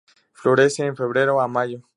[0.33, 1.83] Florece en febrero a mayo.